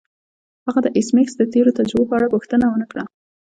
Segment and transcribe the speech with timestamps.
[0.65, 3.03] هغه د ایس میکس د تیرو تجربو په اړه پوښتنه ونه کړه